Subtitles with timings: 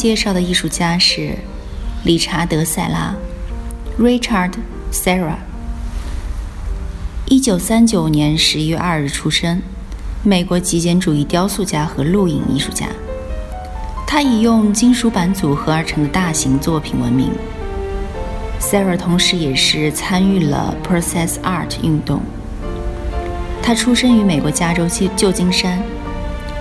[0.00, 1.36] 介绍的艺术家是
[2.04, 3.14] 理查德·塞拉
[3.98, 4.52] （Richard
[4.90, 5.34] Serra）。
[7.26, 9.60] 一九三九年十一月二日出生，
[10.22, 12.86] 美国极简主义雕塑家和录影艺术家。
[14.06, 17.28] 他以用金属板组合而成的大型作品闻名。
[18.58, 22.22] Serra 同时也是参与了 Process Art 运动。
[23.62, 25.78] 他出生于美国加州旧金山。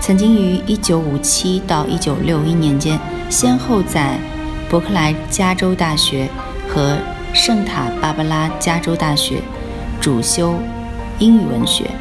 [0.09, 4.17] 曾经于1957到1961年间，先后在
[4.67, 6.27] 伯克莱加州大学
[6.67, 6.97] 和
[7.31, 9.35] 圣塔芭芭拉加州大学
[10.01, 10.55] 主修
[11.19, 11.91] 英语文学。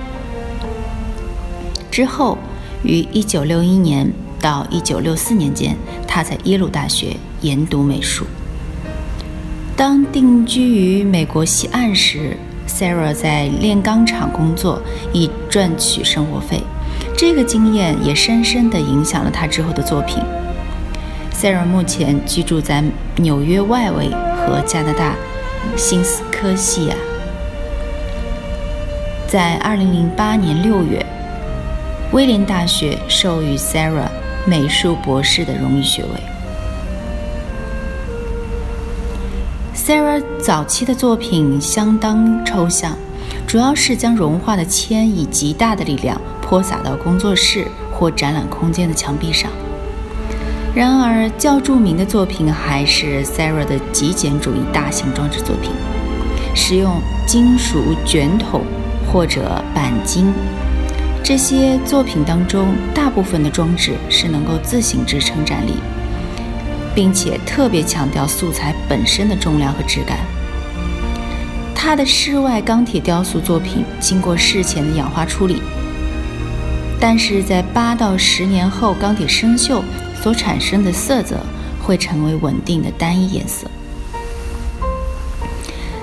[1.91, 2.39] 之后，
[2.83, 8.25] 于1961年到1964年间，他在耶鲁大学研读美术。
[9.77, 14.81] 当定居于美国西岸时，Sarah 在炼钢厂工作，
[15.13, 16.63] 以赚取生活费。
[17.19, 20.23] 这个经验也深深地影响了他之后的作品。
[21.35, 22.81] Sarah 目前居住在
[23.17, 25.17] 纽约外围和加拿大
[25.77, 26.95] 新斯科西亚。
[29.27, 31.05] 在2008年6月，
[32.13, 34.09] 威廉大学授予 Sarah
[34.47, 36.11] 美术博士的荣誉学位。
[39.75, 42.97] Sarah 早期的作品相当抽象，
[43.45, 46.21] 主要是将融化的铅以极大的力量。
[46.49, 49.51] 泼洒到工作室或展览空间的墙壁上。
[50.75, 55.73] 然而，较著名的作品还是 Sarah 的极简主义大型装置作品，
[56.55, 58.63] 使用金属卷筒
[59.13, 60.33] 或者钣金。
[61.23, 65.75] 这些作品当中，大部分的装置是能够自行支撑站立，
[66.95, 70.19] 并且特别强调素材本身的重量和质感。
[71.75, 75.61] 他的室外钢铁雕塑作品经过事前的氧化处理。
[77.01, 79.83] 但是在八到十年后，钢铁生锈
[80.21, 81.39] 所产生的色泽
[81.81, 83.69] 会成为稳定的单一颜色。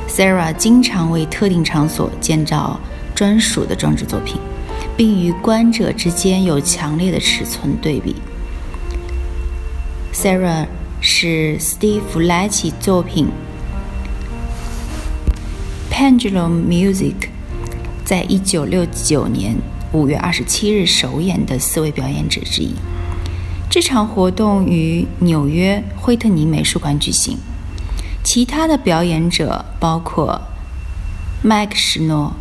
[0.08, 2.80] Sarah 经常为特定场所建造
[3.14, 4.40] 专属的装置作品，
[4.96, 8.16] 并与观者之间有强烈的尺寸对比。
[10.14, 10.66] Sarah
[11.02, 13.28] 是 Steve Lecce 作品
[15.94, 17.14] 《Pendulum Music》
[18.06, 19.58] 在一九六九年。
[19.96, 22.76] 五月二十七日首演的四位表演者之一。
[23.70, 27.38] 这场活动于纽约惠特尼美术馆举行。
[28.22, 30.42] 其他的表演者包括
[31.42, 32.34] 麦克什诺、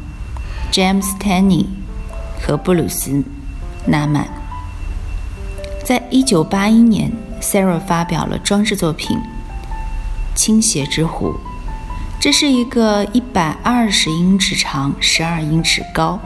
[0.73, 1.67] James Tenny
[2.43, 3.11] 和布鲁斯·
[3.87, 4.27] 纳曼。
[5.85, 9.17] 在一九八一年，Sarah 发表了装置作品
[10.35, 11.29] 《倾斜之湖》。
[12.19, 16.19] 这是一个一百二十英尺长、十二英尺高。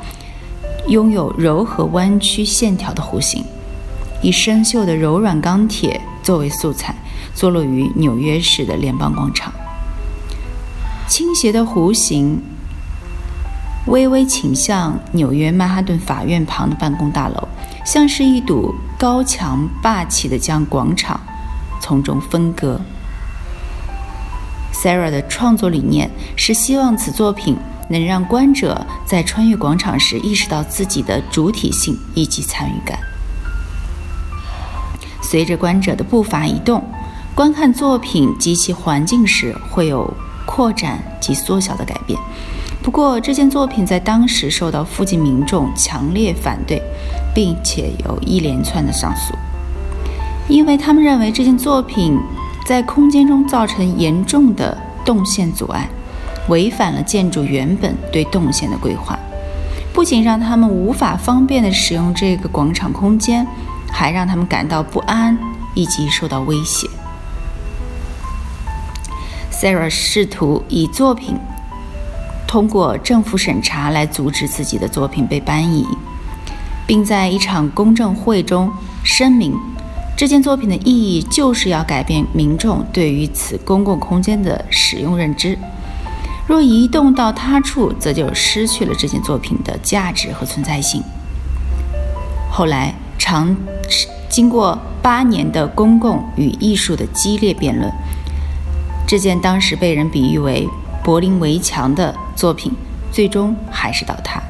[0.88, 3.44] 拥有柔和弯曲线条的弧形，
[4.22, 6.94] 以生锈的柔软钢铁作为素材，
[7.34, 9.53] 坐落于纽约市的联邦广场。
[11.06, 12.43] 倾斜的弧形
[13.87, 17.48] 微微倾向纽约曼哈顿法院旁的办公大楼，
[17.84, 21.21] 像是一堵高墙，霸气地将广场
[21.82, 22.81] 从中分割。
[24.72, 27.59] Sarah 的创作理念是希望此作品。
[27.88, 32.99] 能让观者在穿越广场时意识到自己的主体性以及参与感。
[35.22, 36.82] 随着观者的步伐移动，
[37.34, 40.13] 观看作品及其环境时会有
[40.47, 42.18] 扩展及缩小的改变。
[42.83, 46.80] 不过，这件作品在当时受到附近民众强烈反对，
[47.34, 49.34] 并且有一连串的上诉，
[50.48, 52.18] 因为他们认为这件作品
[52.65, 54.74] 在空间中造成严重的
[55.04, 55.86] 动线阻碍。
[56.48, 59.18] 违反了建筑原本对动线的规划，
[59.92, 63.47] 不仅让他们无法方便地使用这个广场空间，
[63.91, 65.36] 还让他们感到不安
[65.74, 66.89] 以及受到威胁。
[69.50, 71.36] Sarah 试图以作品
[72.47, 75.84] 通过政府审查来阻止自己的作品被搬移，
[76.86, 78.72] 并在一场公证会中
[79.03, 79.54] 声明，
[80.16, 85.59] 这件作品的意义就是要改变民众对于此公共空间的使用认知。
[86.48, 91.03] 若移动到他处，则就失去了这件作品的价值和存在性。
[92.50, 93.54] 后来，长
[94.30, 97.92] 经过八年的公共与艺术的激烈辩论，
[99.06, 100.66] 这件当时被人比喻为
[101.04, 102.72] 柏林围墙的作品，
[103.12, 104.42] 最终还是倒塌。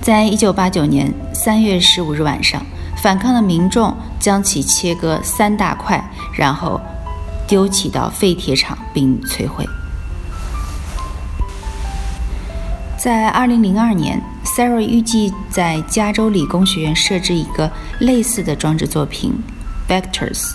[0.00, 2.60] 在一九八九年三月十五日晚上。
[3.02, 6.00] 反抗的民众将其切割三大块，
[6.38, 6.80] 然后
[7.46, 9.66] 丢弃到废铁厂并摧毁。
[12.98, 19.32] 在二零零二年 s a r a 预计在加州理工学院设置一个类似的装置作品
[19.88, 20.54] Vectors。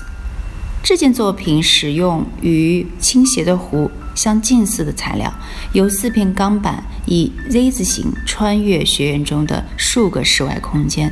[0.81, 5.33] 这件作品使用与倾斜的弧相近似的材料，
[5.73, 11.11] 由四片钢板以 Z 字形穿越学院中的数个室外空间。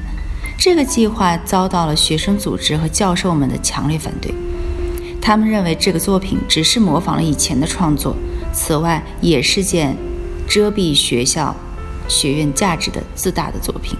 [0.58, 4.34] 这个计划遭到了学生组织和教授们的强烈反对。
[5.26, 8.16] 他们认为这个作品只是模仿了以前的创作，
[8.54, 9.98] 此外也是件
[10.48, 11.56] 遮蔽学校
[12.08, 13.98] 学院价值的自大的作品。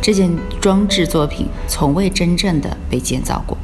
[0.00, 3.58] 这件装置作品从未真正的被建造过。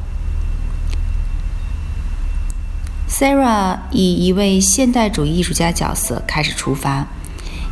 [3.08, 7.08] Sarah 以一位现代主义艺术家角色开始出发，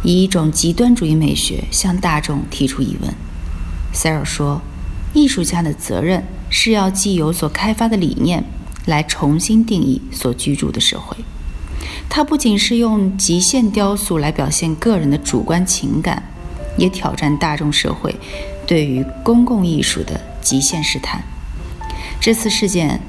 [0.02, 3.12] 以一种极端主义美学向大众提出疑问。
[3.92, 4.62] Sarah 说
[5.12, 8.44] ：“艺术家的责任是要既有所开发的理念，
[8.86, 11.16] 来重新定义所居住的社会。
[12.08, 16.22] 它不仅是用极限雕塑来表现个人的主观情感，
[16.76, 18.14] 也挑战大众社会
[18.66, 21.22] 对于公共艺术的极限试探。
[22.20, 23.00] 这次事件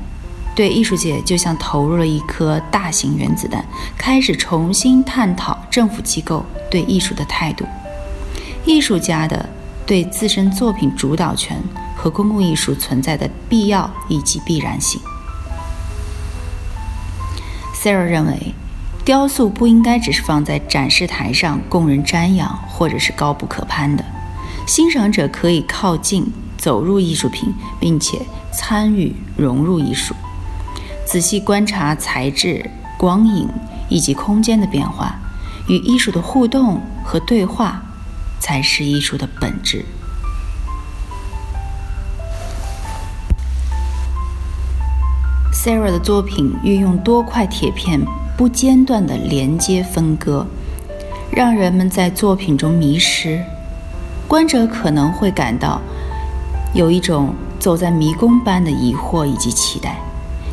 [0.55, 3.65] 对艺术界就像投入了一颗大型原子弹，
[3.97, 7.65] 开始重新探讨政府机构对艺术的态度。
[8.65, 9.47] 艺术家的。”
[9.85, 11.61] 对自身作品主导权
[11.93, 14.97] 和公共艺术存在的必要以及必然性
[17.83, 18.53] sara 认为，
[19.03, 24.05] 雕塑不应该只是放在展示台上供人瞻仰，或者是高不可攀的。
[24.65, 28.17] 欣赏者可以靠近、走入艺术品，并且
[28.53, 30.15] 参与融入艺术，
[31.05, 33.49] 仔细观察材质、光影
[33.89, 35.19] 以及空间的变化，
[35.67, 37.83] 与艺术的互动和对话。
[38.39, 39.85] 才是艺术的本质。
[45.63, 47.97] Sarah 的作品运用多块铁片
[48.35, 50.45] 不间断的连接分割，
[51.31, 53.41] 让人们在作品中迷失。
[54.27, 55.79] 观者可能会感到
[56.73, 59.95] 有一种走在迷宫般的疑惑以及期待，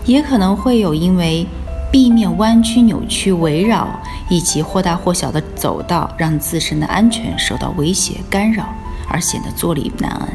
[0.04, 1.44] 也可能会有因为。
[1.92, 3.88] 避免弯曲、扭曲、围绕
[4.28, 8.64] 以及或大或小的走道，让自身的安全受到威胁、干扰，
[9.08, 10.28] 而显得坐立难安。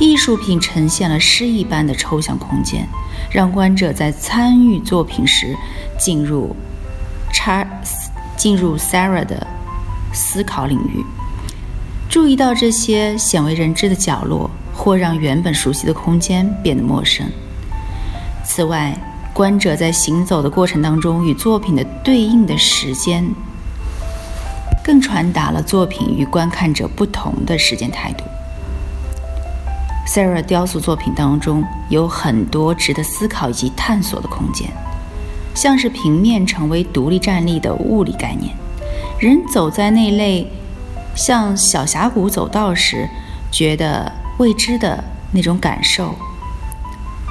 [0.00, 2.86] 艺术品呈现了诗一般的抽象空间，
[3.30, 5.56] 让观者在参与作品时
[5.98, 6.54] 进入
[7.32, 7.64] 查
[8.36, 9.46] 进入 Sarah 的
[10.12, 11.04] 思考领域，
[12.08, 17.26] 注意到这些鲜为人知的角落，或让原本熟悉的空间变得陌生。
[18.44, 18.96] 此外，
[19.32, 23.24] 观者在行走的过程当中，与作品的对应的时间，
[24.84, 28.24] 更传达了作品与观看者不同的时间态度。
[30.06, 34.70] Sarah 雕塑作品当中有很多值得思考以及探索的空间，
[35.54, 38.54] 像是平面成为独立站立的物理概念，
[39.18, 40.50] 人走在那类
[41.14, 43.08] 像小峡谷走道时，
[43.50, 46.14] 觉得未知的那种感受，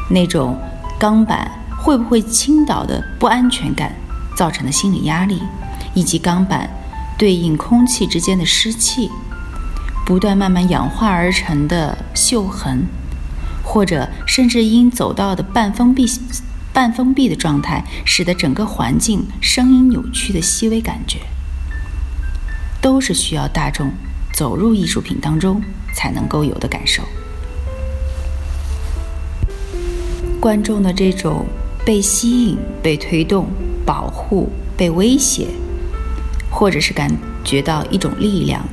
[0.10, 0.58] 那种
[1.00, 1.52] 钢板。
[1.84, 3.94] 会不会倾倒的不安全感
[4.38, 5.44] 造成的心理压力，
[5.94, 6.70] 以及钢板
[7.18, 9.12] 对应空气之间的湿气，
[10.06, 12.86] 不断慢慢氧化而成的锈痕，
[13.64, 16.06] 或者甚至因走道的半封闭、
[16.72, 21.20] 半封闭的状态，使得整个环境声音扭曲的细微感觉，
[22.82, 23.92] 都是需要大众
[24.34, 25.62] 走入艺术品当中
[25.94, 27.04] 才能够有的感受。
[30.40, 31.46] 观众的这种。
[31.86, 33.46] 被吸引、被推动、
[33.86, 35.50] 保护、被威胁，
[36.50, 37.12] 或者是感
[37.44, 38.66] 觉到一种力量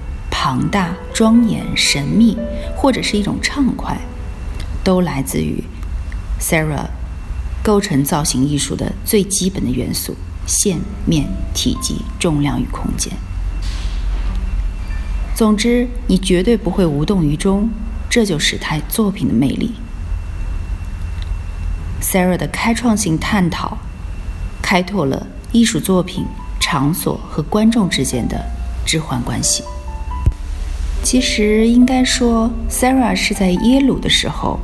[0.50, 2.37] 庞大、庄严、神秘，
[2.75, 3.97] 或者是一种畅快，
[4.83, 5.62] 都来自于
[6.40, 6.87] Sarah
[7.62, 10.16] 构成造型艺术的最基本的元素：
[10.49, 13.12] 线、面、体积、重量与空间。
[15.37, 17.71] 总之，你绝对不会无动于衷，
[18.09, 19.75] 这就是他作品的魅力。
[22.02, 23.78] Sarah 的开创性探讨，
[24.61, 26.26] 开拓了艺术作品、
[26.59, 28.45] 场所和观众之间的
[28.85, 29.62] 置换关系。
[31.02, 34.61] 其实应该说，Sarah 是在耶鲁的时候，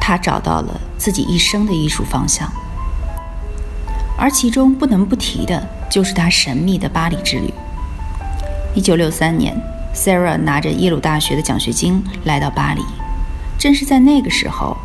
[0.00, 2.48] 她找到了自己一生的艺术方向。
[4.16, 7.52] 而其中不能不提的就是她神秘的巴黎之旅。
[8.74, 9.56] 一九六三年
[9.94, 12.82] ，Sarah 拿着耶鲁大学的奖学金来到巴黎，
[13.58, 14.76] 正是在那个时候，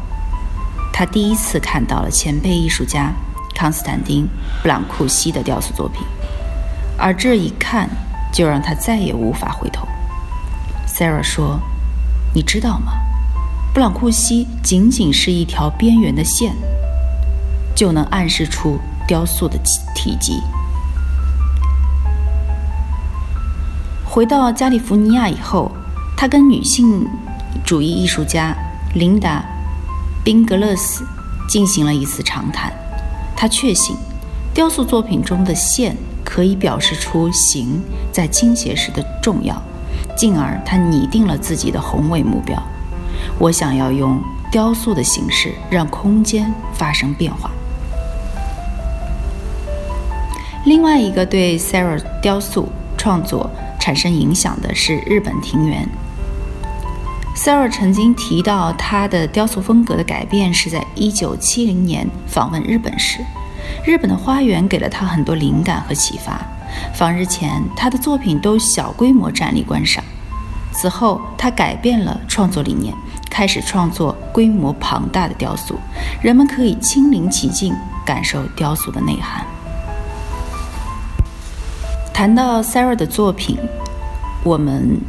[0.93, 3.11] 她第一次看到了前辈艺术家
[3.53, 4.23] 康斯坦丁·
[4.63, 6.01] 布朗库西的雕塑作品，
[6.97, 7.89] 而这一看
[8.33, 9.85] 就让她再也无法回头。
[10.99, 11.61] Sarah 说
[12.35, 12.91] ：“你知道吗？
[13.73, 16.53] 布朗库西仅仅是一条边缘的线，
[17.73, 18.77] 就能暗示出。”
[19.07, 19.57] 雕塑的
[19.95, 20.39] 体积。
[24.05, 25.71] 回到加利福尼亚以后，
[26.17, 27.07] 他跟女性
[27.65, 28.53] 主义艺术家
[28.93, 29.39] 琳达·
[30.23, 31.07] 宾格勒斯
[31.47, 32.71] 进行了一次长谈。
[33.35, 33.95] 他确信，
[34.53, 39.59] 雕塑作品中的线可以表示出形在倾斜时的重要，
[40.19, 42.61] 进而他拟定了自己的宏伟目标：
[43.37, 44.21] 我想要用
[44.51, 47.49] 雕塑的形式让空间发生变化。
[50.65, 53.49] 另外一个对 Sarah 雕塑创作
[53.79, 55.87] 产生影响的是日本庭园。
[57.33, 63.19] Sarah 曾经提到，他的雕塑风格的改变是在1970年访问日本时，
[63.85, 66.45] 日本的花园给了他很多灵感和启发。
[66.93, 70.03] 访日前，他的作品都小规模站立观赏。
[70.71, 72.93] 此后，他改变了创作理念，
[73.29, 75.79] 开始创作规模庞大的雕塑，
[76.21, 77.73] 人们可以亲临其境
[78.05, 79.45] 感受雕塑的内涵。
[82.13, 83.57] 谈到 Sara 的作品，
[84.43, 84.99] 我们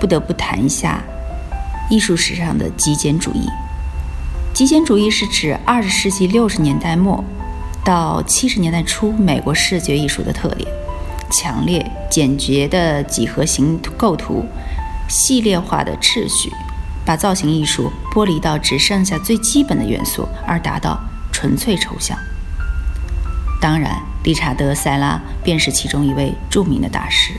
[0.00, 1.02] 不得不谈一下
[1.90, 3.48] 艺术史上的极简主义。
[4.54, 7.24] 极简主义是指二十世纪六十年代末
[7.84, 10.70] 到七十年代初美国视觉艺术的特点：
[11.30, 14.44] 强烈、简洁的几何形构图，
[15.08, 16.50] 系列化的秩序，
[17.04, 20.98] 把造型艺术剥离到只剩下最基本的元素，而达到
[21.32, 22.18] 纯粹抽象。
[23.60, 24.02] 当然。
[24.24, 27.32] 理查德·塞拉便是其中一位著名的大师。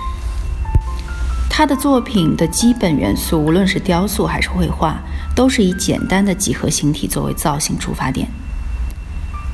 [1.50, 5.02] 他的作品的基本元素，无论是雕塑还是绘画，
[5.34, 8.28] 都是以简单的几何形体作为造型出发点，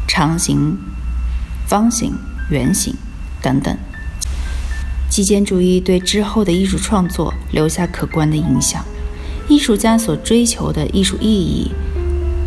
[0.10, 0.76] 长形、
[1.68, 2.16] 方形、
[2.50, 2.96] 圆形
[3.44, 3.78] 等等。
[5.08, 8.84] 极简主义对之后的艺术创作留下可观的影响。
[9.48, 11.72] 艺术家所追求的艺术意义。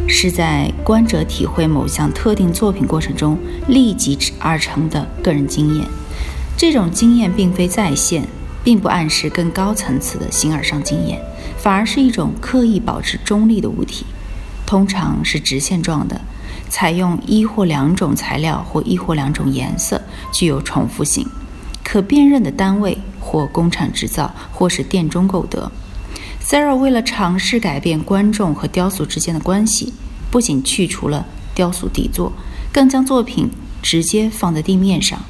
[0.08, 3.38] 是在观者体会某项特定作品过程中
[3.68, 5.86] 立即而成的个人经验。
[6.56, 8.26] 这种经验并非在线，
[8.64, 11.22] 并不暗示更高层次的形而上经验，
[11.56, 14.04] 反而是一种刻意保持中立的物体，
[14.66, 16.20] 通常是直线状的，
[16.72, 20.00] 采用一或两种材料或一或两种颜色，
[20.32, 21.28] 具有重复性，
[21.84, 25.70] 可辨认的单位或工厂制造或是店中购得。
[26.42, 29.92] Sarah 为了尝试改变观众和雕塑之间的关系，
[30.30, 32.32] 不仅去除了雕塑底座，
[32.72, 33.50] 更将作品
[33.82, 35.20] 直接放在地面上，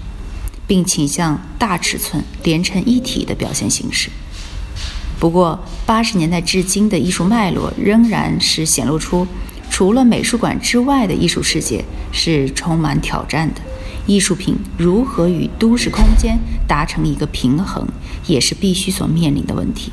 [0.68, 4.08] 并倾向大尺寸连成一体的表现形式。
[5.18, 9.26] 不过，八十年代至今的艺术脉络仍然是显露出，
[9.73, 13.61] 除了美术馆之外的艺术世界是充满挑战的。
[14.07, 16.38] 艺术品如何与都市空间
[16.69, 17.88] 达成一个平衡，
[18.26, 19.91] 也是必须所面临的问题。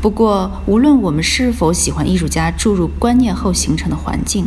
[0.00, 4.46] 不过，无论我们是否喜欢艺术家注入观念后形成的环境，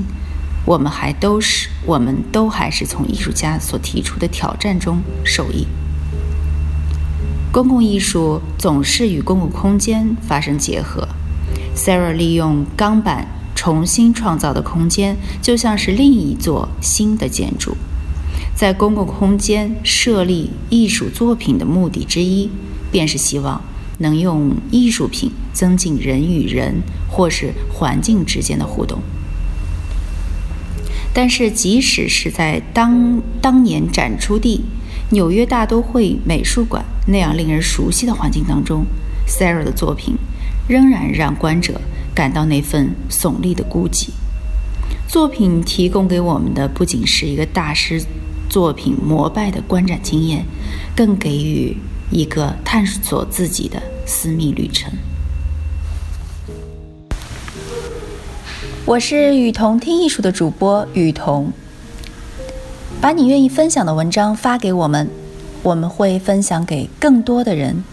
[0.66, 5.68] 我们还都是，我们都还是从艺术家所提出的挑战中受益。
[7.52, 11.06] 公共艺术总是与公共空间发生结合。
[11.76, 13.28] Sarah 利用钢板
[13.60, 17.76] 重新创造的空间，就像是另一座新的建筑。
[18.56, 22.50] 在公共空间设立艺术作品的目的之一，
[22.90, 23.62] 便是希望。
[23.98, 29.02] 能用艺术品增进人与人或是环境之间的互动，
[31.14, 34.62] 但是即使是在当当年展出地
[35.10, 38.86] 纽约大都会美术馆那样令人熟悉的环境当中
[39.28, 40.16] ，Sarah 的作品
[40.70, 41.82] 仍然让观者
[42.20, 44.10] 感到那份耸立的孤寂。
[45.08, 48.04] 作品提供给我们的不仅是一个大师
[48.50, 50.44] 作品膜拜的观展经验，
[50.94, 51.78] 更给予。
[52.12, 54.92] 一个探索自己的私密旅程。
[58.84, 61.54] 我是雨桐听艺术的主播雨桐。
[63.00, 65.08] 把你愿意分享的文章发给我们，
[65.62, 67.84] 我们会分享给更多的人。